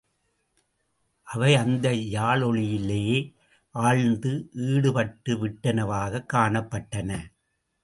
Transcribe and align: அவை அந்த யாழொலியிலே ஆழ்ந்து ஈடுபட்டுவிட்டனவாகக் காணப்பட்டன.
அவை 1.23 1.55
அந்த 1.55 1.91
யாழொலியிலே 1.91 3.35
ஆழ்ந்து 3.75 4.49
ஈடுபட்டுவிட்டனவாகக் 4.55 6.29
காணப்பட்டன. 6.33 7.19